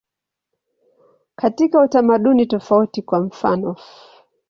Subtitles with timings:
[1.35, 3.81] Katika utamaduni tofauti, kwa mfanof.